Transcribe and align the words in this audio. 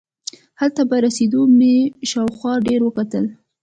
هلته 0.59 0.81
په 0.89 0.95
رسېدو 1.05 1.41
مې 1.57 1.75
شاوخوا 2.09 2.53
ډېر 2.67 2.79
وکتل. 2.83 3.25